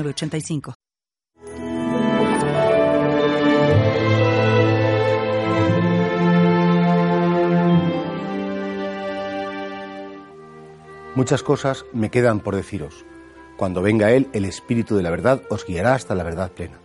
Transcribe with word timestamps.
85 0.00 0.74
Muchas 11.14 11.42
cosas 11.42 11.84
me 11.92 12.10
quedan 12.10 12.40
por 12.40 12.56
deciros. 12.56 13.04
Cuando 13.58 13.82
venga 13.82 14.12
Él, 14.12 14.30
el 14.32 14.46
Espíritu 14.46 14.96
de 14.96 15.02
la 15.02 15.10
verdad 15.10 15.42
os 15.50 15.66
guiará 15.66 15.94
hasta 15.94 16.14
la 16.14 16.24
verdad 16.24 16.50
plena. 16.50 16.78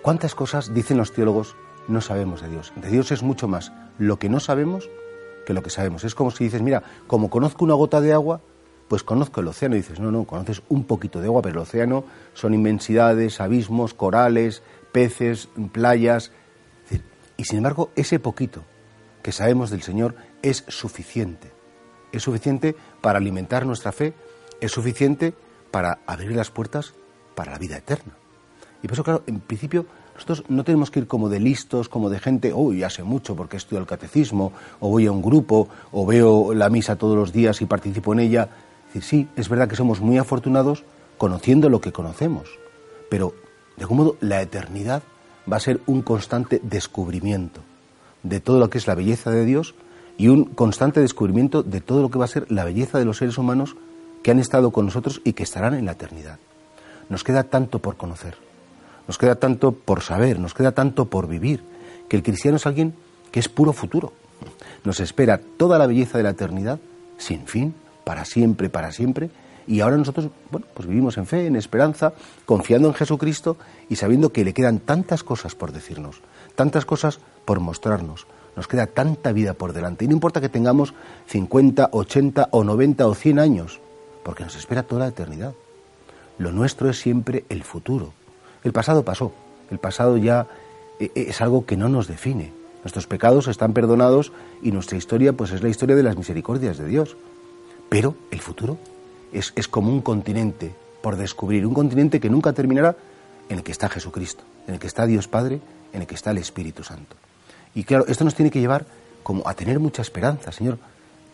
¿Cuántas 0.00 0.34
cosas, 0.34 0.72
dicen 0.72 0.96
los 0.96 1.12
teólogos, 1.12 1.54
no 1.86 2.00
sabemos 2.00 2.40
de 2.40 2.48
Dios? 2.48 2.72
De 2.76 2.88
Dios 2.88 3.12
es 3.12 3.22
mucho 3.22 3.46
más 3.46 3.70
lo 3.98 4.18
que 4.18 4.30
no 4.30 4.40
sabemos 4.40 4.88
que 5.44 5.52
lo 5.52 5.62
que 5.62 5.68
sabemos. 5.68 6.04
Es 6.04 6.14
como 6.14 6.30
si 6.30 6.44
dices, 6.44 6.62
mira, 6.62 6.82
como 7.06 7.28
conozco 7.28 7.64
una 7.64 7.74
gota 7.74 8.00
de 8.00 8.14
agua, 8.14 8.40
pues 8.88 9.02
conozco 9.02 9.40
el 9.40 9.48
océano 9.48 9.76
y 9.76 9.78
dices, 9.78 10.00
no, 10.00 10.10
no, 10.10 10.24
conoces 10.24 10.62
un 10.68 10.84
poquito 10.84 11.20
de 11.20 11.26
agua, 11.26 11.42
pero 11.42 11.54
el 11.54 11.62
océano 11.62 12.04
son 12.34 12.54
inmensidades, 12.54 13.40
abismos, 13.40 13.94
corales, 13.94 14.62
peces, 14.92 15.48
playas. 15.72 16.32
Y 17.36 17.44
sin 17.44 17.58
embargo, 17.58 17.90
ese 17.96 18.18
poquito 18.18 18.62
que 19.22 19.32
sabemos 19.32 19.70
del 19.70 19.82
Señor 19.82 20.14
es 20.42 20.64
suficiente. 20.68 21.50
Es 22.12 22.22
suficiente 22.22 22.76
para 23.00 23.18
alimentar 23.18 23.66
nuestra 23.66 23.90
fe, 23.90 24.14
es 24.60 24.70
suficiente 24.70 25.34
para 25.70 25.98
abrir 26.06 26.32
las 26.32 26.50
puertas 26.50 26.94
para 27.34 27.52
la 27.52 27.58
vida 27.58 27.76
eterna. 27.76 28.14
Y 28.82 28.86
por 28.86 28.94
eso, 28.94 29.02
claro, 29.02 29.22
en 29.26 29.40
principio 29.40 29.86
nosotros 30.14 30.44
no 30.48 30.62
tenemos 30.62 30.90
que 30.90 31.00
ir 31.00 31.06
como 31.08 31.28
de 31.28 31.40
listos, 31.40 31.88
como 31.88 32.08
de 32.08 32.20
gente, 32.20 32.52
oh, 32.54 32.72
ya 32.72 32.88
sé 32.88 33.02
mucho 33.02 33.34
porque 33.34 33.56
estudio 33.56 33.80
el 33.80 33.86
catecismo, 33.86 34.52
o 34.78 34.90
voy 34.90 35.06
a 35.06 35.12
un 35.12 35.22
grupo, 35.22 35.68
o 35.90 36.06
veo 36.06 36.54
la 36.54 36.68
misa 36.68 36.96
todos 36.96 37.16
los 37.16 37.32
días 37.32 37.60
y 37.62 37.66
participo 37.66 38.12
en 38.12 38.20
ella 38.20 38.48
sí, 39.00 39.28
es 39.36 39.48
verdad 39.48 39.68
que 39.68 39.76
somos 39.76 40.00
muy 40.00 40.18
afortunados 40.18 40.84
conociendo 41.18 41.68
lo 41.68 41.80
que 41.80 41.92
conocemos, 41.92 42.48
pero 43.10 43.34
de 43.76 43.82
algún 43.82 43.98
modo 43.98 44.16
la 44.20 44.40
eternidad 44.42 45.02
va 45.50 45.56
a 45.56 45.60
ser 45.60 45.80
un 45.86 46.02
constante 46.02 46.60
descubrimiento 46.62 47.60
de 48.22 48.40
todo 48.40 48.58
lo 48.58 48.70
que 48.70 48.78
es 48.78 48.86
la 48.86 48.94
belleza 48.94 49.30
de 49.30 49.44
Dios 49.44 49.74
y 50.16 50.28
un 50.28 50.44
constante 50.44 51.00
descubrimiento 51.00 51.62
de 51.62 51.80
todo 51.80 52.02
lo 52.02 52.10
que 52.10 52.18
va 52.18 52.24
a 52.24 52.28
ser 52.28 52.50
la 52.50 52.64
belleza 52.64 52.98
de 52.98 53.04
los 53.04 53.18
seres 53.18 53.36
humanos 53.36 53.76
que 54.22 54.30
han 54.30 54.38
estado 54.38 54.70
con 54.70 54.86
nosotros 54.86 55.20
y 55.24 55.34
que 55.34 55.42
estarán 55.42 55.74
en 55.74 55.84
la 55.84 55.92
eternidad. 55.92 56.38
Nos 57.08 57.24
queda 57.24 57.44
tanto 57.44 57.80
por 57.80 57.96
conocer, 57.96 58.36
nos 59.06 59.18
queda 59.18 59.34
tanto 59.34 59.72
por 59.72 60.02
saber, 60.02 60.38
nos 60.38 60.54
queda 60.54 60.72
tanto 60.72 61.06
por 61.06 61.28
vivir, 61.28 61.62
que 62.08 62.16
el 62.16 62.22
cristiano 62.22 62.56
es 62.56 62.66
alguien 62.66 62.94
que 63.30 63.40
es 63.40 63.48
puro 63.48 63.72
futuro. 63.72 64.12
Nos 64.84 65.00
espera 65.00 65.40
toda 65.56 65.78
la 65.78 65.86
belleza 65.86 66.16
de 66.18 66.24
la 66.24 66.30
eternidad 66.30 66.78
sin 67.18 67.46
fin 67.46 67.74
para 68.04 68.24
siempre, 68.24 68.68
para 68.68 68.92
siempre. 68.92 69.30
Y 69.66 69.80
ahora 69.80 69.96
nosotros, 69.96 70.28
bueno, 70.50 70.66
pues 70.74 70.86
vivimos 70.86 71.16
en 71.16 71.26
fe, 71.26 71.46
en 71.46 71.56
esperanza, 71.56 72.12
confiando 72.44 72.88
en 72.88 72.94
Jesucristo 72.94 73.56
y 73.88 73.96
sabiendo 73.96 74.30
que 74.30 74.44
le 74.44 74.52
quedan 74.52 74.78
tantas 74.78 75.24
cosas 75.24 75.54
por 75.54 75.72
decirnos, 75.72 76.20
tantas 76.54 76.84
cosas 76.84 77.18
por 77.44 77.60
mostrarnos. 77.60 78.26
Nos 78.56 78.68
queda 78.68 78.86
tanta 78.86 79.32
vida 79.32 79.54
por 79.54 79.72
delante. 79.72 80.04
Y 80.04 80.08
no 80.08 80.14
importa 80.14 80.40
que 80.40 80.48
tengamos 80.48 80.94
50, 81.26 81.88
80 81.92 82.48
o 82.50 82.62
90 82.62 83.06
o 83.06 83.14
100 83.14 83.38
años, 83.38 83.80
porque 84.22 84.44
nos 84.44 84.54
espera 84.54 84.84
toda 84.84 85.00
la 85.00 85.08
eternidad. 85.08 85.54
Lo 86.38 86.52
nuestro 86.52 86.90
es 86.90 86.98
siempre 86.98 87.44
el 87.48 87.64
futuro. 87.64 88.12
El 88.62 88.72
pasado 88.72 89.04
pasó. 89.04 89.32
El 89.70 89.78
pasado 89.78 90.16
ya 90.16 90.46
eh, 91.00 91.10
eh, 91.14 91.26
es 91.28 91.40
algo 91.40 91.66
que 91.66 91.76
no 91.76 91.88
nos 91.88 92.06
define. 92.06 92.52
Nuestros 92.82 93.06
pecados 93.06 93.48
están 93.48 93.72
perdonados 93.72 94.32
y 94.62 94.70
nuestra 94.70 94.98
historia 94.98 95.32
pues 95.32 95.52
es 95.52 95.62
la 95.62 95.68
historia 95.68 95.96
de 95.96 96.02
las 96.02 96.16
misericordias 96.16 96.76
de 96.76 96.86
Dios. 96.86 97.16
Pero 97.88 98.14
el 98.30 98.40
futuro 98.40 98.78
es, 99.32 99.52
como 99.68 99.90
un 99.90 100.00
continente 100.00 100.74
por 101.02 101.16
descubrir, 101.16 101.66
un 101.66 101.74
continente 101.74 102.20
que 102.20 102.30
nunca 102.30 102.52
terminará 102.52 102.96
en 103.48 103.58
el 103.58 103.64
que 103.64 103.72
está 103.72 103.88
Jesucristo, 103.88 104.44
en 104.66 104.74
el 104.74 104.80
que 104.80 104.86
está 104.86 105.06
Dios 105.06 105.28
Padre, 105.28 105.60
en 105.92 106.00
el 106.00 106.06
que 106.06 106.14
está 106.14 106.30
el 106.30 106.38
Espíritu 106.38 106.82
Santo. 106.82 107.16
Y 107.74 107.84
claro, 107.84 108.06
esto 108.08 108.24
nos 108.24 108.34
tiene 108.34 108.50
que 108.50 108.60
llevar 108.60 108.86
como 109.22 109.46
a 109.48 109.54
tener 109.54 109.80
mucha 109.80 110.02
esperanza, 110.02 110.52
Señor. 110.52 110.78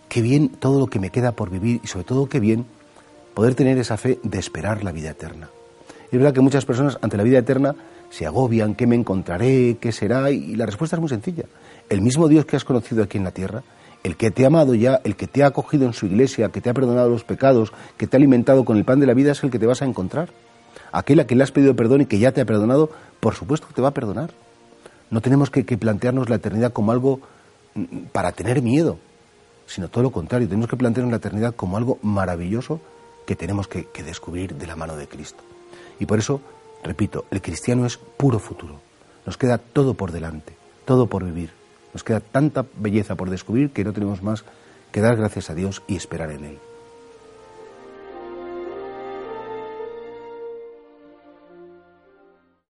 Qué 0.08 0.22
bien 0.22 0.48
todo 0.48 0.80
lo 0.80 0.86
que 0.86 0.98
me 0.98 1.10
queda 1.10 1.32
por 1.32 1.50
vivir 1.50 1.80
y 1.84 1.86
sobre 1.86 2.04
todo 2.04 2.28
qué 2.28 2.40
bien 2.40 2.66
poder 3.34 3.54
tener 3.54 3.78
esa 3.78 3.96
fe 3.96 4.18
de 4.22 4.38
esperar 4.38 4.82
la 4.82 4.92
vida 4.92 5.10
eterna. 5.10 5.48
Es 6.10 6.18
verdad 6.18 6.34
que 6.34 6.40
muchas 6.40 6.64
personas 6.64 6.98
ante 7.00 7.16
la 7.16 7.22
vida 7.22 7.38
eterna 7.38 7.76
se 8.10 8.26
agobian, 8.26 8.74
¿qué 8.74 8.86
me 8.86 8.96
encontraré? 8.96 9.76
¿Qué 9.80 9.92
será? 9.92 10.30
Y 10.30 10.56
la 10.56 10.66
respuesta 10.66 10.96
es 10.96 11.00
muy 11.00 11.08
sencilla. 11.08 11.44
El 11.88 12.00
mismo 12.00 12.26
Dios 12.26 12.44
que 12.44 12.56
has 12.56 12.64
conocido 12.64 13.04
aquí 13.04 13.18
en 13.18 13.24
la 13.24 13.30
tierra 13.30 13.62
el 14.02 14.16
que 14.16 14.30
te 14.30 14.44
ha 14.44 14.46
amado 14.46 14.74
ya, 14.74 15.00
el 15.04 15.16
que 15.16 15.26
te 15.26 15.42
ha 15.42 15.48
acogido 15.48 15.86
en 15.86 15.92
su 15.92 16.06
iglesia, 16.06 16.48
que 16.48 16.60
te 16.60 16.70
ha 16.70 16.74
perdonado 16.74 17.08
los 17.08 17.24
pecados, 17.24 17.72
que 17.96 18.06
te 18.06 18.16
ha 18.16 18.18
alimentado 18.18 18.64
con 18.64 18.76
el 18.76 18.84
pan 18.84 19.00
de 19.00 19.06
la 19.06 19.14
vida, 19.14 19.32
es 19.32 19.42
el 19.42 19.50
que 19.50 19.58
te 19.58 19.66
vas 19.66 19.82
a 19.82 19.84
encontrar. 19.84 20.30
Aquel 20.92 21.20
a 21.20 21.24
quien 21.24 21.38
le 21.38 21.44
has 21.44 21.52
pedido 21.52 21.76
perdón 21.76 22.02
y 22.02 22.06
que 22.06 22.18
ya 22.18 22.32
te 22.32 22.40
ha 22.40 22.44
perdonado, 22.44 22.90
por 23.20 23.34
supuesto 23.34 23.68
que 23.68 23.74
te 23.74 23.82
va 23.82 23.88
a 23.88 23.94
perdonar. 23.94 24.30
No 25.10 25.20
tenemos 25.20 25.50
que, 25.50 25.64
plantearnos 25.64 26.28
la 26.28 26.36
eternidad 26.36 26.72
como 26.72 26.92
algo 26.92 27.20
mm, 27.74 28.06
para 28.12 28.32
tener 28.32 28.62
miedo, 28.62 28.98
sino 29.66 29.88
todo 29.88 30.04
lo 30.04 30.10
contrario. 30.10 30.48
Tenemos 30.48 30.68
que 30.68 30.76
plantearnos 30.76 31.10
la 31.10 31.18
eternidad 31.18 31.54
como 31.54 31.76
algo 31.76 31.98
maravilloso 32.02 32.80
que 33.26 33.36
tenemos 33.36 33.68
que 33.68 34.02
descubrir 34.02 34.54
de 34.54 34.66
la 34.66 34.76
mano 34.76 34.96
de 34.96 35.06
Cristo. 35.06 35.42
Y 36.00 36.06
por 36.06 36.18
eso, 36.18 36.40
repito, 36.82 37.26
el 37.30 37.42
cristiano 37.42 37.86
es 37.86 37.96
puro 37.96 38.38
futuro. 38.38 38.80
Nos 39.26 39.36
queda 39.36 39.58
todo 39.58 39.94
por 39.94 40.10
delante, 40.10 40.54
todo 40.84 41.06
por 41.06 41.24
vivir 41.24 41.59
nos 41.92 42.04
queda 42.04 42.20
tanta 42.20 42.64
belleza 42.76 43.14
por 43.14 43.30
descubrir 43.30 43.70
que 43.70 43.84
no 43.84 43.92
tenemos 43.92 44.22
más 44.22 44.44
que 44.92 45.00
dar 45.00 45.16
gracias 45.16 45.50
a 45.50 45.54
Dios 45.54 45.82
y 45.86 45.96
esperar 45.96 46.30
en 46.30 46.44
Él. 46.44 46.69